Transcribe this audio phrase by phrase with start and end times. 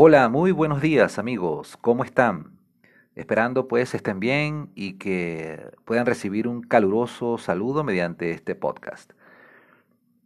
[0.00, 2.52] Hola, muy buenos días amigos, ¿cómo están?
[3.16, 9.10] Esperando pues estén bien y que puedan recibir un caluroso saludo mediante este podcast.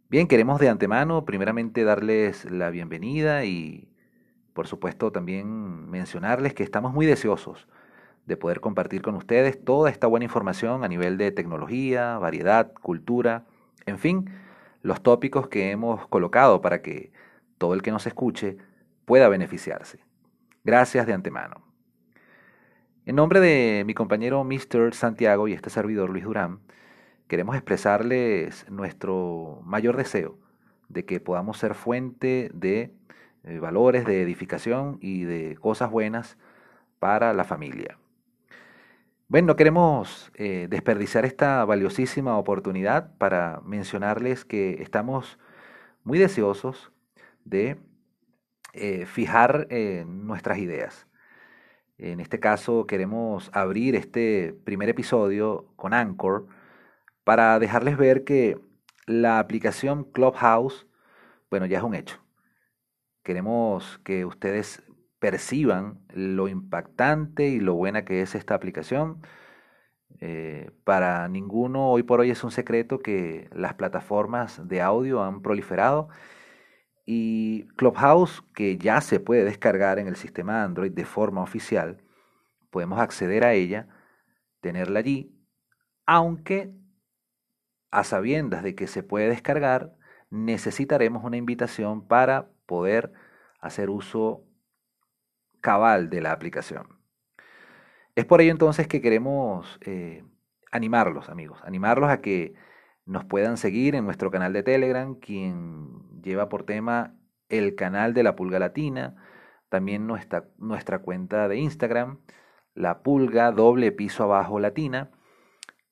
[0.09, 3.89] Bien, queremos de antemano primeramente darles la bienvenida y
[4.53, 7.67] por supuesto también mencionarles que estamos muy deseosos
[8.27, 13.45] de poder compartir con ustedes toda esta buena información a nivel de tecnología, variedad, cultura,
[13.87, 14.29] en fin,
[14.83, 17.11] los tópicos que hemos colocado para que
[17.57, 18.59] todo el que nos escuche
[19.05, 19.99] pueda beneficiarse.
[20.63, 21.63] Gracias de antemano.
[23.05, 24.93] En nombre de mi compañero Mr.
[24.93, 26.59] Santiago y este servidor Luis Durán,
[27.27, 30.37] queremos expresarles nuestro mayor deseo
[30.87, 32.93] de que podamos ser fuente de
[33.43, 36.37] eh, valores, de edificación y de cosas buenas
[36.99, 37.97] para la familia.
[39.27, 45.39] Bueno, no queremos eh, desperdiciar esta valiosísima oportunidad para mencionarles que estamos
[46.03, 46.91] muy deseosos
[47.43, 47.77] de
[48.73, 51.07] eh, fijar eh, nuestras ideas.
[51.97, 56.47] En este caso queremos abrir este primer episodio con Anchor
[57.23, 58.59] para dejarles ver que
[59.05, 60.87] la aplicación Clubhouse,
[61.49, 62.19] bueno, ya es un hecho.
[63.23, 64.81] Queremos que ustedes
[65.19, 69.21] perciban lo impactante y lo buena que es esta aplicación.
[70.19, 75.41] Eh, para ninguno hoy por hoy es un secreto que las plataformas de audio han
[75.41, 76.09] proliferado
[77.05, 82.01] y Clubhouse, que ya se puede descargar en el sistema Android de forma oficial,
[82.69, 83.87] podemos acceder a ella,
[84.61, 85.35] tenerla allí,
[86.05, 86.73] aunque
[87.91, 89.95] a sabiendas de que se puede descargar,
[90.29, 93.13] necesitaremos una invitación para poder
[93.59, 94.43] hacer uso
[95.61, 96.99] cabal de la aplicación.
[98.15, 100.23] Es por ello entonces que queremos eh,
[100.71, 102.55] animarlos, amigos, animarlos a que
[103.05, 105.92] nos puedan seguir en nuestro canal de Telegram, quien
[106.23, 107.15] lleva por tema
[107.49, 109.15] el canal de la Pulga Latina,
[109.69, 112.19] también nuestra, cuenta de Instagram,
[112.73, 115.11] la Pulga doble piso abajo latina,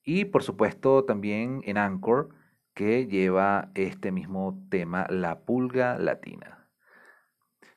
[0.04, 2.30] y por supuesto también en Anchor,
[2.74, 6.68] que lleva este mismo tema, la Pulga Latina.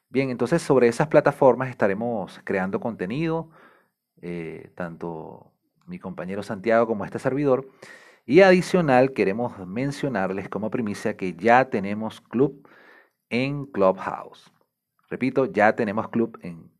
[0.09, 3.49] Bien, entonces sobre esas plataformas estaremos creando contenido,
[4.21, 5.51] eh, tanto
[5.85, 7.67] mi compañero Santiago como este servidor,
[8.25, 12.67] y adicional, queremos mencionarles como primicia que ya tenemos club
[13.29, 14.51] en Clubhouse.
[15.09, 16.71] Repito, ya tenemos club en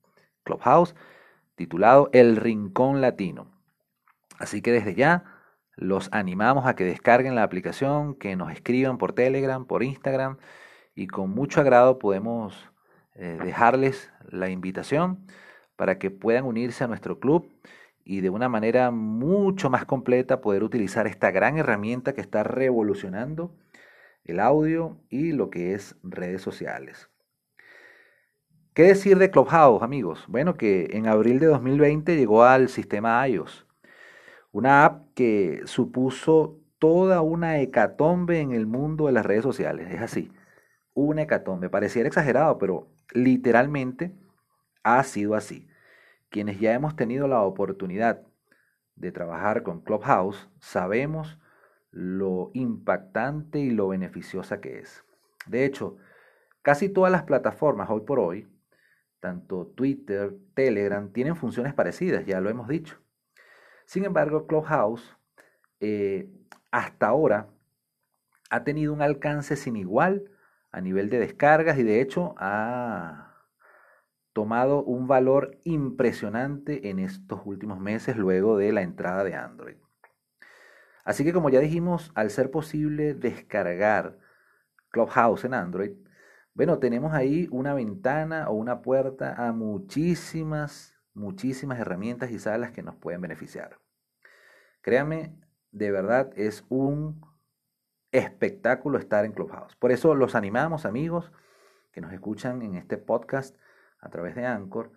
[0.44, 0.96] Clubhouse
[1.56, 3.52] titulado El Rincón Latino.
[4.40, 5.24] Así que desde ya
[5.76, 10.38] los animamos a que descarguen la aplicación, que nos escriban por Telegram, por Instagram
[10.96, 12.72] y con mucho agrado podemos
[13.14, 15.28] eh, dejarles la invitación
[15.76, 17.50] para que puedan unirse a nuestro club
[18.06, 23.56] y de una manera mucho más completa poder utilizar esta gran herramienta que está revolucionando
[24.24, 27.10] el audio y lo que es redes sociales.
[28.74, 30.26] ¿Qué decir de Clubhouse, amigos?
[30.28, 33.66] Bueno, que en abril de 2020 llegó al sistema iOS,
[34.52, 39.92] una app que supuso toda una hecatombe en el mundo de las redes sociales.
[39.92, 40.32] Es así,
[40.94, 41.70] una hecatombe.
[41.70, 44.14] Pareciera exagerado, pero literalmente
[44.84, 45.68] ha sido así.
[46.36, 48.22] Quienes ya hemos tenido la oportunidad
[48.98, 51.40] de trabajar con Clubhouse, sabemos
[51.92, 55.06] lo impactante y lo beneficiosa que es.
[55.48, 55.96] De hecho,
[56.62, 58.50] casi todas las plataformas hoy por hoy,
[59.22, 62.98] tanto Twitter, Telegram, tienen funciones parecidas, ya lo hemos dicho.
[63.86, 65.16] Sin embargo, Clubhouse
[65.80, 66.30] eh,
[66.70, 67.48] hasta ahora
[68.50, 70.30] ha tenido un alcance sin igual
[70.74, 73.25] a nivel de descargas y de hecho ha
[74.36, 79.78] tomado un valor impresionante en estos últimos meses luego de la entrada de Android.
[81.06, 84.20] Así que como ya dijimos, al ser posible descargar
[84.90, 85.94] Clubhouse en Android,
[86.54, 92.84] bueno, tenemos ahí una ventana o una puerta a muchísimas, muchísimas herramientas y salas que
[92.84, 93.80] nos pueden beneficiar.
[94.82, 95.40] Créanme,
[95.72, 97.22] de verdad es un
[98.12, 99.78] espectáculo estar en Clubhouse.
[99.78, 101.32] Por eso los animamos, amigos,
[101.94, 103.56] que nos escuchan en este podcast,
[104.06, 104.92] a través de Anchor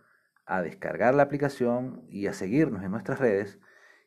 [0.45, 3.59] a descargar la aplicación y a seguirnos en nuestras redes.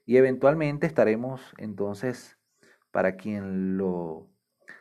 [0.05, 2.37] Y eventualmente estaremos entonces
[2.91, 4.29] para quien lo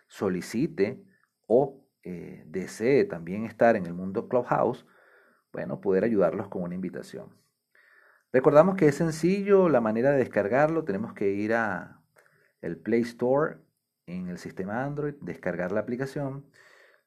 [0.08, 1.02] solicite
[1.46, 4.86] o eh, desee también estar en el mundo Clubhouse,
[5.52, 7.34] bueno, poder ayudarlos con una invitación.
[8.32, 12.00] Recordamos que es sencillo la manera de descargarlo, tenemos que ir a
[12.60, 13.56] el Play Store
[14.06, 16.46] en el sistema Android, descargar la aplicación,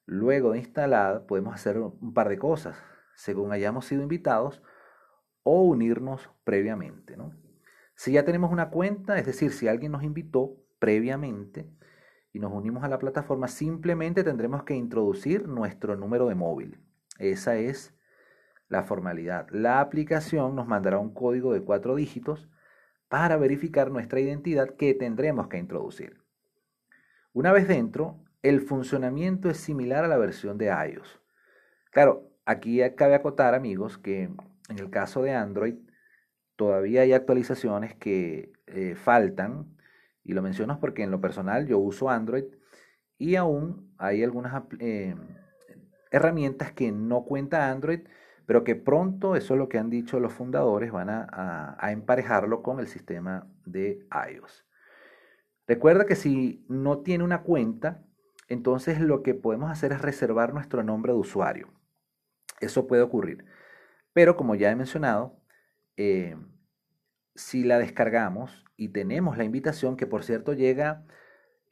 [0.04, 2.76] luego de instalada podemos hacer un par de cosas
[3.16, 4.62] según hayamos sido invitados,
[5.42, 7.16] o unirnos previamente.
[7.16, 7.32] ¿no?
[7.94, 11.70] Si ya tenemos una cuenta, es decir, si alguien nos invitó previamente
[12.32, 16.80] y nos unimos a la plataforma, simplemente tendremos que introducir nuestro número de móvil.
[17.18, 17.94] Esa es
[18.68, 19.48] la formalidad.
[19.50, 22.48] La aplicación nos mandará un código de cuatro dígitos
[23.08, 26.20] para verificar nuestra identidad que tendremos que introducir.
[27.32, 31.20] Una vez dentro, el funcionamiento es similar a la versión de iOS.
[31.90, 34.24] Claro, aquí cabe acotar, amigos, que
[34.68, 35.76] en el caso de Android
[36.56, 39.74] todavía hay actualizaciones que eh, faltan,
[40.24, 42.44] y lo menciono porque en lo personal yo uso Android
[43.18, 45.14] y aún hay algunas eh,
[46.10, 48.00] herramientas que no cuenta Android,
[48.46, 52.80] pero que pronto, eso es lo que han dicho los fundadores, van a, emparejarlo con
[52.80, 54.66] el sistema de iOS.
[55.66, 58.02] Recuerda que si no tiene una cuenta,
[58.48, 61.68] entonces lo que podemos hacer es reservar nuestro nombre de usuario.
[62.60, 63.44] Eso puede ocurrir.
[64.12, 65.36] Pero como ya he mencionado,
[65.96, 66.36] eh,
[67.34, 71.04] si la descargamos y tenemos la invitación, que por cierto llega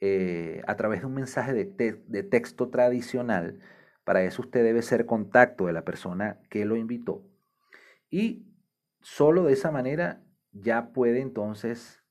[0.01, 3.61] eh, a través de un mensaje de, texto tradicional,
[4.03, 7.23] para eso usted debe ser contacto de la persona que lo invitó.
[8.09, 8.45] Y
[8.99, 10.21] solo de esa manera
[10.51, 12.03] ya puede entonces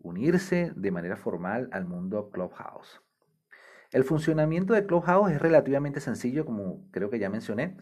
[0.00, 3.00] unirse de manera formal al mundo Clubhouse.
[3.90, 7.76] El funcionamiento de Clubhouse es relativamente sencillo, como creo que ya mencioné.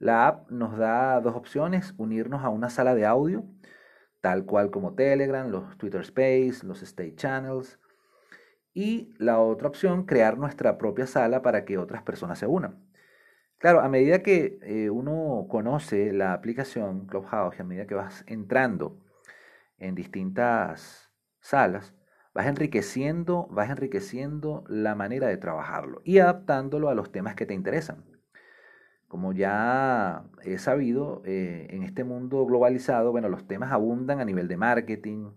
[0.00, 3.44] La app nos da dos opciones, unirnos a una sala de audio,
[4.22, 7.78] tal cual como Telegram, los Twitter Space, los State Channels,
[8.72, 12.82] y la otra opción, crear nuestra propia sala para que otras personas se unan.
[13.58, 18.98] Claro, a medida que eh, uno conoce la aplicación Clubhouse a medida que vas entrando
[19.76, 21.94] en distintas salas,
[22.32, 27.52] vas enriqueciendo, vas enriqueciendo la manera de trabajarlo y adaptándolo a los temas que te
[27.52, 28.09] interesan.
[29.10, 34.46] Como ya he sabido, eh, en este mundo globalizado, bueno, los temas abundan a nivel
[34.46, 35.32] de marketing,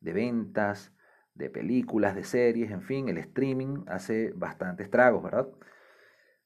[0.00, 0.94] de ventas,
[1.34, 5.46] de películas, de series, en fin, el streaming hace bastantes tragos, ¿verdad?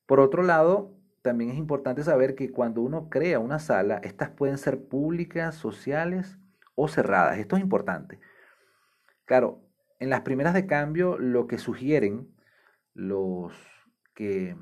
[0.06, 0.92] Por otro lado,
[1.22, 6.36] también es importante saber que cuando uno crea una sala, estas pueden ser públicas, sociales
[6.74, 7.38] o cerradas.
[7.38, 8.18] Esto es importante.
[9.24, 9.60] Claro,
[10.00, 12.34] en las primeras de cambio, lo que sugieren
[12.92, 13.52] los
[14.14, 14.56] que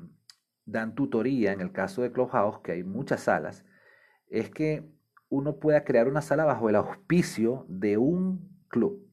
[0.65, 3.65] dan tutoría, en el caso de Clubhouse, que hay muchas salas,
[4.27, 4.83] es que
[5.29, 9.05] uno pueda crear una sala bajo el auspicio de un club.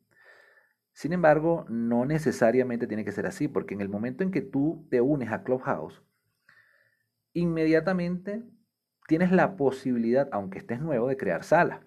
[0.93, 4.87] Sin embargo, no necesariamente tiene que ser así, porque en el momento en que tú
[4.91, 6.03] te unes a Clubhouse,
[7.33, 8.45] inmediatamente
[9.09, 11.87] tienes la posibilidad, aunque estés nuevo, de crear sala.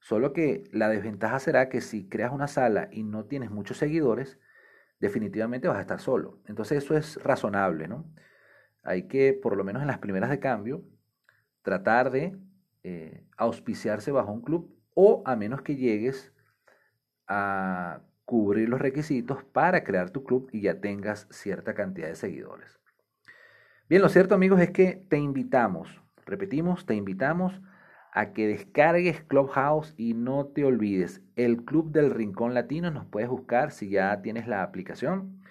[0.00, 4.38] Solo que la desventaja será que si creas una sala y no tienes muchos seguidores,
[5.00, 6.40] definitivamente vas a estar solo.
[6.46, 8.10] Entonces eso es razonable, ¿no?
[8.84, 10.82] Hay que, por lo menos en las primeras de cambio,
[11.62, 12.36] tratar de
[12.82, 16.32] eh, auspiciarse bajo un club o a menos que llegues
[17.26, 22.78] a cubrir los requisitos para crear tu club y ya tengas cierta cantidad de seguidores.
[23.88, 27.60] Bien, lo cierto amigos es que te invitamos, repetimos, te invitamos
[28.12, 33.28] a que descargues Clubhouse y no te olvides, el Club del Rincón Latino nos puedes
[33.28, 35.42] buscar si ya tienes la aplicación,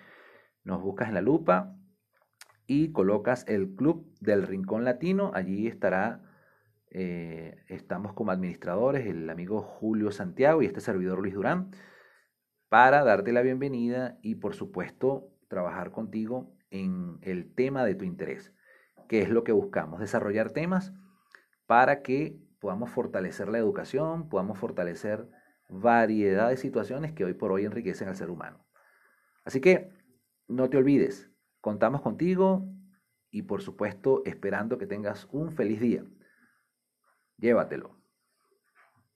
[0.64, 1.76] nos buscas en la lupa
[2.68, 5.32] y colocas el Club del Rincón Latino.
[5.34, 6.22] Allí estará,
[6.92, 11.72] eh, estamos como administradores, el amigo Julio Santiago y este servidor Luis Durán,
[12.70, 18.54] para darte la bienvenida y por supuesto trabajar contigo en el tema de tu interés,
[19.08, 20.94] que es lo que buscamos, desarrollar temas
[21.68, 25.30] para que podamos fortalecer la educación, podamos fortalecer
[25.70, 28.66] variedad de situaciones que hoy por hoy enriquecen al ser humano.
[29.44, 29.92] Así que
[30.48, 31.33] no te olvides,
[31.64, 32.68] Contamos contigo
[33.32, 36.04] y por supuesto esperando que tengas un feliz día.
[37.38, 38.03] Llévatelo.